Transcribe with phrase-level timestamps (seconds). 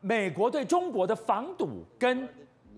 [0.00, 2.28] 美国对中国的防堵跟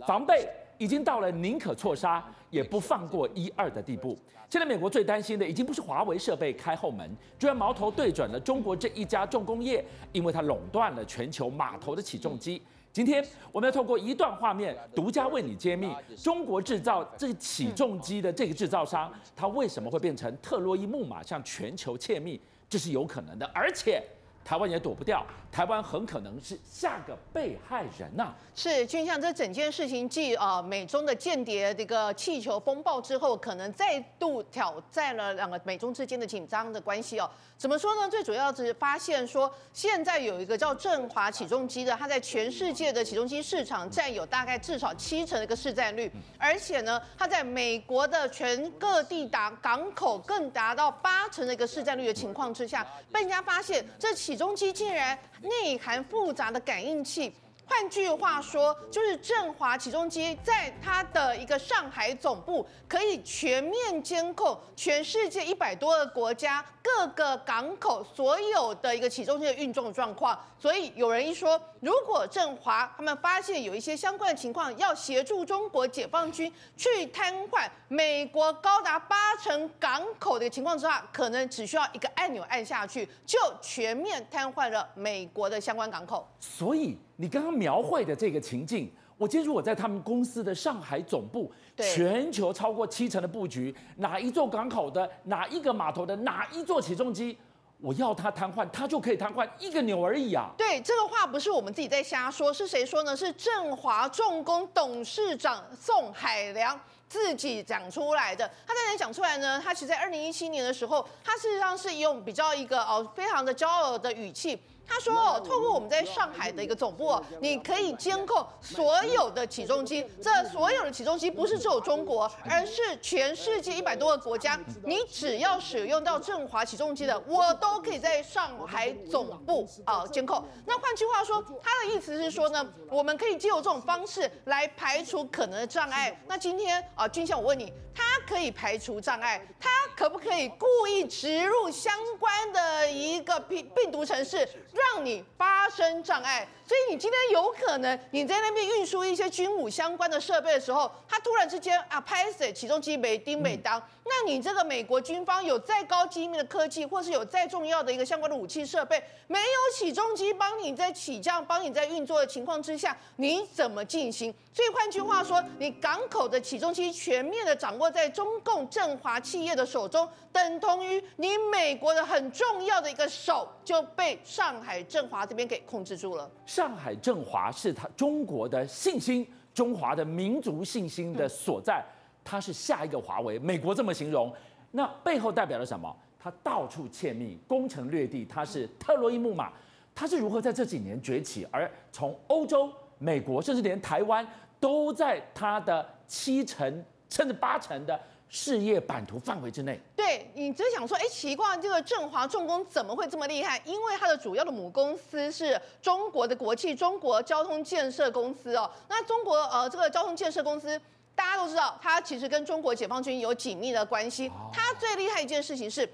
[0.07, 4.18] 防备已经到了宁可错杀也不放过一二的地步。
[4.50, 7.08] 现在美国最担心的已经不是华为设备开后门，
[7.38, 9.82] 居然矛头对准了中国这一家重工业，
[10.12, 12.61] 因为它垄断了全球码头的起重机。
[12.93, 15.91] 今天我们要透过一段画面，独家为你揭秘
[16.23, 22.39] 中国制造这起重机的这个制造商，它为什么会变成特洛伊木马向全球窃密？
[22.69, 24.02] 这是有可能的，而且。
[24.45, 28.34] 台湾也躲不掉，台湾很可能是下个被害人呐、啊。
[28.55, 37.30] 是，就像这整件事情继啊美中的间谍这个气球风暴之后，可能再度挑战了两个美中之间的紧张的关系哦。
[37.57, 38.09] 怎么说呢？
[38.09, 57.31] 最主要是发现说，现在有一个叫振华起重机的，它在全世界的起重机市场占有大概至少七成的一个市占率，而且呢，它在美国的全各地达港口更达到八成的一个市占率的情况之下，被人家发现这起起重机竟然内含复杂的感应器。
[57.65, 70.38] 换句话说，就是振华起重机在它的一个上海总部，可以全面监控全世界一百多个国家各个港口所有的一个起重机的运作状况。
[70.58, 86.28] 所以有人一说，如果振华他们发现有一些相关的情况，要协助中国解放军去瘫痪美国高达八成港口的情况之下，可能只需要一个按钮按下去，就全面瘫痪了美国的相关港口。
[86.38, 86.98] 所以。
[87.16, 97.36] 你刚刚描绘的这个情境，我今天如果在他们公司的上海总部，全球超过七成的布局，哪一座港口的，哪一个码头的，哪一座起重机，
[97.80, 100.50] 我要它瘫痪，它就可以瘫痪一个钮而已啊！
[100.56, 103.16] 对，这个话不是我们自己在瞎说，是谁说呢？
[103.16, 106.78] 是振华重工董事长宋海良
[107.12, 108.50] 自己讲出来的。
[108.66, 109.60] 他在哪里讲出来呢？
[109.62, 114.58] 他其实在二零一七年的时候，他事实上是用比较一个哦非常的骄傲的语气。
[114.84, 120.05] 他说：“透过我们在上海的一个总部，你可以监控所有的起重机。
[120.20, 124.58] 这所有的起重机不是只有中国，而是全世界一百多个国家。
[124.84, 130.44] 你只要使用到振华起重机的，我都可以在上海总部啊监控。
[130.67, 136.21] 那换句话说，他的意思是说呢，我们可以借由这种方式来排除可能的障碍。
[136.27, 164.34] 那今天啊，君相，我问你，他可以排除障碍，他可不可以故意植入相关的一个病病毒城市？”让你发生障碍，所以你今天有可能你在那边运输一些军武相关的设备的时候，他突然之间啊拍死起重机没叮没当，那你这个美国军方有再高机密的科技，或是有再重要的一个相关的武器设备，没有起重机帮你在起降、帮你在运作的情况之下，你怎么进行？
[164.55, 176.31] 所以换句话说，你港口的起重机全面的掌握在中共振华企业的手中，等同于你美国的很重要的一个手就被上海振华这边给控制住了。
[176.62, 181.84] 上海振华是他中国的信心，中华的民族信心的所在。
[182.23, 184.33] 它是下一个华为，美国这么形容，
[184.71, 185.93] 那背后代表了什么？
[186.21, 189.50] 它到处窃密，攻城略地，它是特洛伊木马。
[189.93, 191.45] 它是如何在这几年崛起？
[191.50, 194.25] 而从欧洲、美国，甚至连台湾，
[194.61, 198.00] 都在它的七成甚至八成的。
[198.34, 203.60] 事业版图范围之内，对，你只想说，哎，奇怪，这个振华重工怎么会这么厉害？
[203.66, 208.70] 因为它的主要的母公司是中国的国企中国交通建设公司哦。
[208.88, 210.81] 那中国呃，这个交通建设公司
[211.15, 214.32] 大家都知道，它其实跟中国解放军有紧密的关系。
[214.50, 215.93] 它最厉害一件事情是，它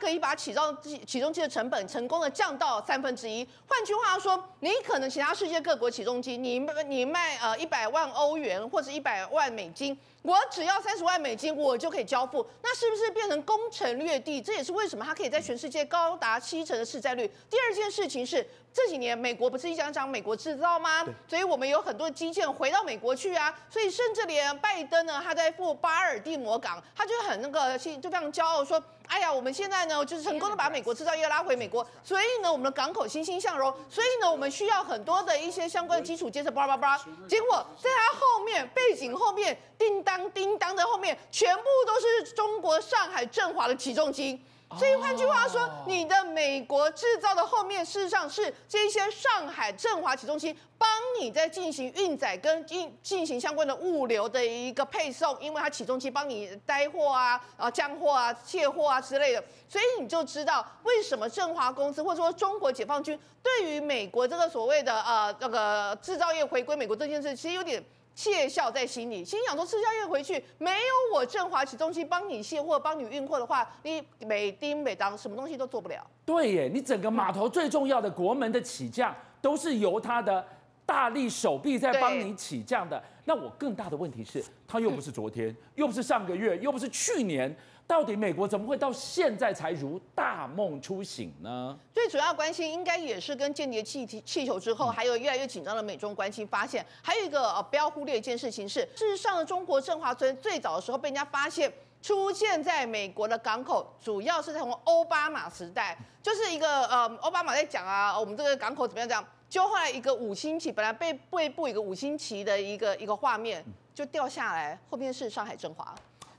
[0.00, 3.46] 可以把起造机起重机的成本成功的降到三分之一。
[3.66, 9.96] 换句话说，你可能其他世界各国起重机，你你卖呃一百万欧元或者一百万美金。
[10.22, 14.38] 我只要三十万美金，我就可以交付，那是不是变成攻城略地？
[14.38, 17.26] 这也是为什么它可以在全世界高达七成的市占率。
[17.48, 21.06] 第二件事情是，这几年美国不是一讲讲美国制造吗？
[21.26, 28.82] 所以我们有很多基建回到美国去啊，所以甚至连拜登呢，他在赴巴尔的摩港，他就很那个，就非常骄傲说。
[29.10, 37.04] 哎呀，我们现在呢，就是成功的把美国制造业拉回美国，所以呢，我们的港口欣欣向荣，所以呢，我们需要很多的一些相关的基础建设，巴拉巴拉。
[37.26, 44.40] 结果在它后面背景后面，叮当叮当的后面，全部都是中国上海振华的起重机。
[44.78, 50.88] 所以换句话说，你的美国制造的后面，事实上是这些上海振华起重机帮
[51.18, 67.84] 你在进行运载跟进进行相关的物流的一个配送，因为它起重机帮你带货啊、啊降货啊、卸货啊之类的，所以你就知道为什么振华公司或者说中国解放军对于美国这个所谓的呃那个制造业回归美国这件事，其实有点。
[68.20, 76.06] 窃笑在心里，心想说：制造业回去没有我振华起重机帮你卸货、帮你运货的话，你每丁每当什么东西都做不了。
[76.26, 80.46] 对耶，你整个码头最重要的国门的起降都是由他的
[80.84, 83.02] 大力手臂在帮你起降的。
[83.30, 87.56] 那我更大的问题是，它又不是昨天，又不是上个月，又不是去年。
[87.86, 91.78] 到底美国怎么会到现在才如大梦初醒呢？
[91.92, 96.44] 最主要关心应该也是跟间谍气气球之后，还有越来越紧张的美中关系。
[96.44, 101.72] 发现还有一个呃不要忽略一件事情是，事实上中国振华村最早的时候被人家发现
[102.02, 113.62] 出现在美国的港口，主要是从奥巴马时代，就是一个呃奥巴马在讲啊，我们这个港口怎么样怎样，就后来一个五星旗本来被背部一个五星旗的一个一个画面
[113.92, 115.92] 就掉下来，后面是上海振华。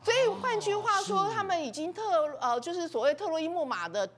[0.04, 2.02] 所以换句话说，他们已经特
[2.40, 4.10] 呃，就是所谓特洛伊木马的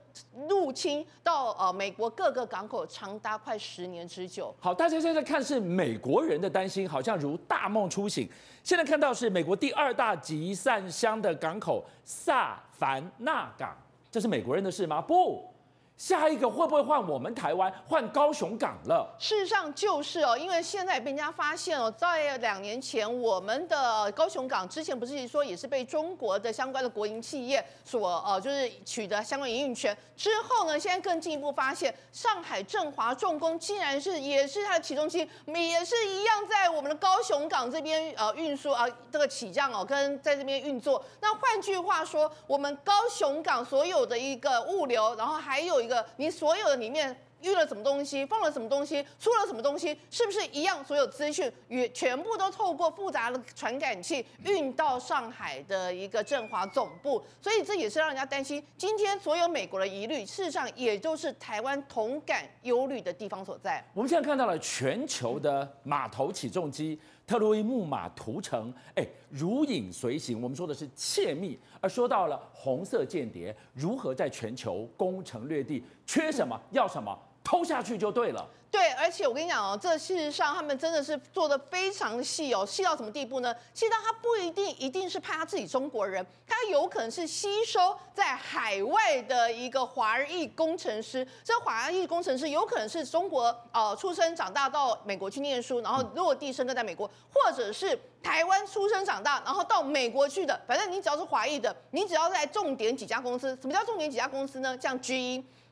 [0.48, 4.54] 入侵到呃美国各个港口，长达快十年之久。
[4.60, 8.26] 好，大家现在看是美国人的担心，好像如大梦初醒。
[8.62, 13.76] 现在看到是美国第二大集散箱的港口萨凡纳港，
[14.10, 15.02] 这是美国人的事吗？
[15.02, 15.52] 不。
[15.96, 19.14] 下一个会不会换我们台湾换高雄港了？
[19.16, 41.02] 事实上就是哦，因为现在被人家发现哦，在两年前我们的高雄港之前不是说也是被中国的相关的国营企业所呃就是取得相关营运权之后呢，现在更进一步发现上海振华重工竟然是也是它的起重机，也是一样在我们的高雄港这边呃运输啊这个起降哦跟在这边运作。
[41.20, 45.83] 那换句话说，我们高雄港所有的一个物流，然后还有。
[45.84, 50.82] 一个，你所有的里面运了什么东西，放了什么东西，出了什么东西，是不是一样？
[50.82, 58.64] 所有资讯也全部都透过复杂的传感器运到上海的一个振华总部，所以这也是让人家担心。
[58.78, 63.84] 今天所有美国的疑虑，事实上也就是台湾同感忧虑的地方所在。
[63.92, 66.98] 我们现在看到了全球的码头起重机。
[67.26, 70.40] 特洛伊木马屠城，哎，如影随形。
[70.42, 78.48] 我们说的是窃密，而说到了红色间谍如何在全球攻城略地，缺什么要什么，偷下去就对了。
[78.70, 83.54] 对，而且我跟你讲哦，这事实上他们真的是做的非常细哦，细到什么地步呢？
[83.72, 91.24] 细到他不一定一定是派他自己中国人，他有可能是吸收在海外的一个华裔工程师。
[91.44, 100.60] 这华裔工程师有可能是中国呃出生长大到美国去念书，然后落地生根在美国，或者是台湾出生长大然后到美国去的。
[100.66, 103.56] 反正你只要是华裔的，你只要在重点几家公司。
[103.60, 104.76] 什么叫重点几家公司呢？
[104.82, 105.00] 像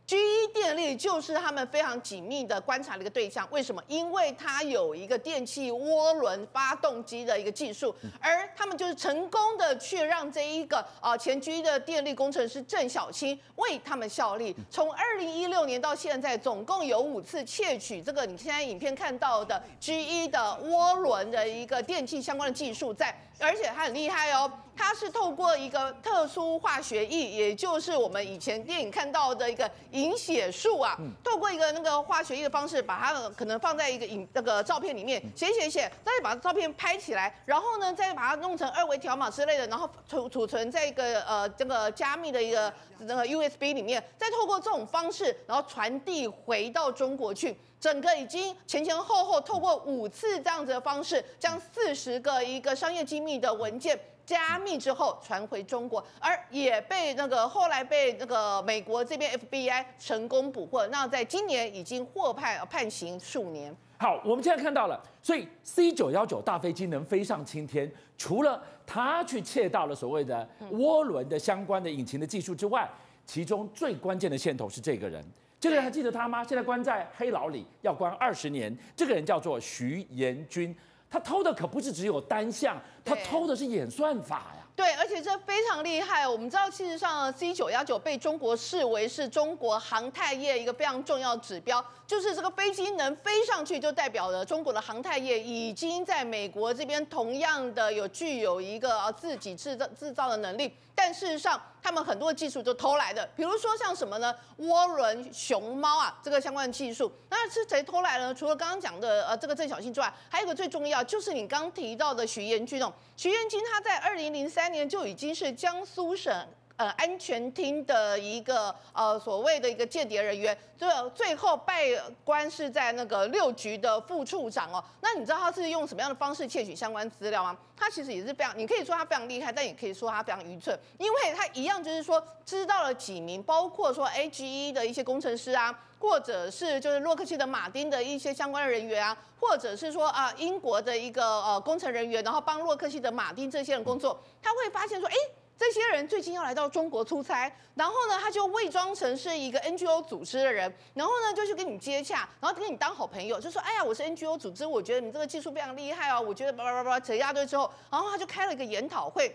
[0.07, 0.43] GE。
[0.53, 3.83] 电力就是他们非常紧密的观察的一个对象，为什么？
[3.89, 14.55] 因为它有一个电气涡轮发动机的一个技术，而他们就是成功的去让这一个啊前 GE 的电力工程师郑小青为他们效力。
[14.71, 24.51] 从二零一六年到现在，总共有五次窃取这个你现在影片看到的 GE 的涡轮的一个电气相关的技术在，而且它很厉害哦。
[24.77, 53.99] 它是透过一个特殊化学液，也就是我们以前电影看到的一个银写素啊，透过一个那个化学液的方式，把它可能放在一个影那个照片里面写写写，再把照片拍起来，然后呢再把它弄成二维条码之类的，然后储储存在一个呃这个加密的一个那个 USB 里面，再透过这种方式，然后传递回到中国去，整个已经前前后后透过五次这样子的方式，将四十个一个商业机密的文件。
[54.25, 60.87] 加密之后传回中国，而也被那个后来被那个美国这边 FBI 成功捕获。
[60.89, 63.75] 那在今年已经获判判刑数年。
[63.99, 72.89] 好，我们现在看到了，所以 C 九幺九大飞机能飞上青天，除了他去窃盗了所谓的涡轮的相关的引擎的技术之外，
[73.25, 75.25] 其中最关键的线头是这个人。
[75.61, 76.43] 这个人还记得他吗？
[76.43, 78.77] 现在关在黑牢里，要关二十年。
[78.97, 80.75] 这个人叫做徐延军。
[81.13, 84.62] 他偷的可不是只有单项，他偷的是演算法呀。
[84.75, 86.27] 对，而且这非常厉害。
[86.27, 100.75] 我们知道，其实上 C 九幺九被中国视为是中国航太业一个非常重要指标，就是这个飞机能飞上去，就代表了中国的航太业已经在美国这边同样的有具有一个自己制造制造的能力。
[100.95, 104.35] 但事实上，他们很多技术都偷来的，比如说像什么呢？
[104.59, 108.33] 涡轮熊猫啊，这个相关的技术，那是谁偷来呢？
[108.33, 112.93] 除了刚刚讲的呃这个郑小庆之外，还有一个最重要，就是你刚提到的徐彦军哦。
[113.17, 116.33] 徐彦军他在二零零三三年就已经是江苏省。
[116.77, 121.87] 呃，安全厅的一个呃所谓的一个间谍人员，最最后拜
[122.25, 124.83] 官是在那个六局的副处长哦。
[125.01, 127.57] 那你知道他是用什么样的方式窃取相关资料吗？
[127.77, 145.15] 他其实也是非常，你可以说他非常厉害，但也可以说他非常愚蠢，因为他一样就是说知道了几名，包括说 A G E 的一些工程师啊，或者是就是洛克希德马丁的一些相关的人员啊，或者是说啊英国的一个呃工程人员，然后帮洛克希德马丁这些人工作，他会发现说，哎。
[145.59, 159.33] 这些人最近要来到中国出差，然后呢，他就伪装成是一个 NGO 组织的人，然后呢，就去跟你接洽，然后跟你当好朋友，就说，哎呀，我是 NGO 组织，我觉得你这个技术非常厉害哦，我觉得叭叭叭叭扯一大堆之后，然后他就开了一个研讨会。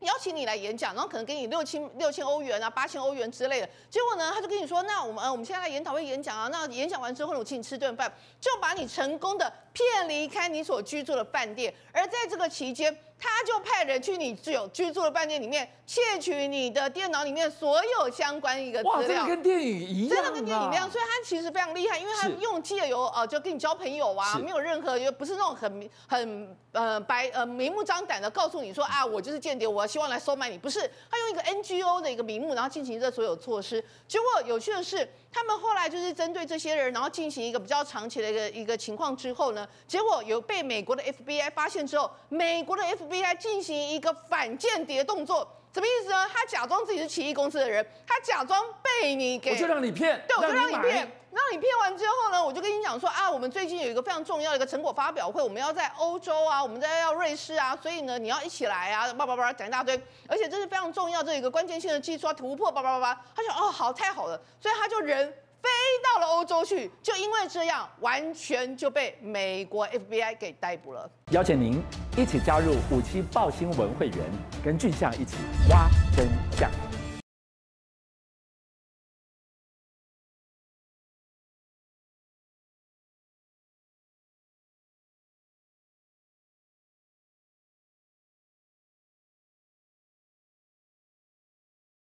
[0.00, 3.68] 邀请你来演讲，然后可能给你六千六千欧元啊，八千欧元之类的。
[3.88, 11.72] 结果呢，他就跟你说，那我们呃，我们现在来研讨会演讲啊，那演讲完之后呢，我请你吃顿饭，就把你成功的骗离开你所居住的饭店。
[11.92, 18.92] 而在这个期间，他就派人去你具有居住的饭店里面窃取你的电脑里面所有相关一个资料。
[18.92, 20.90] 哇，这个跟电影一样，真的跟电影一样。
[20.90, 30.58] 所以他其实非常厉害，因为他用借由呃，就跟你交朋友啊，没有任何，又不是那种很很呃白呃明目张胆的告诉你说啊，我就是间谍，我希望来收买你。
[30.58, 33.82] 不是，他用一个 NGO 的一个名目，然后进行这所有措施。
[34.08, 46.26] 结果有趣的是，他们后来就是针对这些人，然后进行一个比较长期的一个一个情况之后呢，结果有被美国的 FBI 发现之后，美国的 FBI 进行一个反间谍动作，什么意思呢？
[46.32, 51.10] 他假装自己是奇异公司的人，他假装被你给，我就让你骗，对，我就让你骗。
[51.52, 65.28] 你骗完之后呢，我就跟你讲说啊，我们最近有一个非常重要的一个成果发表会，我们要在欧洲啊，我们在要瑞士啊，所以呢，你要一起来啊，叭叭叭讲一大堆，而且这是非常重要这一个关键性的技术啊，突破叭叭叭叭，他就哦好，太好了，所以他就人
[65.62, 65.68] 飞
[66.02, 71.08] 到了欧洲去，就因为这样，完全就被美国 FBI 给逮捕了。
[71.30, 71.82] 邀请您
[72.16, 74.18] 一起加入五七报新闻会员，
[74.64, 75.36] 跟俊相一起
[75.70, 76.70] 挖真相。